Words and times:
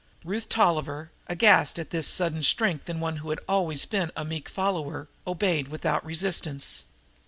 Ruth 0.25 0.49
Tolliver, 0.49 1.11
aghast 1.27 1.77
at 1.77 1.91
this 1.91 2.07
sudden 2.07 2.41
strength 2.41 2.89
in 2.89 2.99
one 2.99 3.17
who 3.17 3.29
had 3.29 3.37
always 3.47 3.85
been 3.85 4.09
a 4.15 4.25
meek 4.25 4.49
follower, 4.49 5.07
obeyed 5.27 5.67
without 5.67 6.03
resistance. 6.03 6.85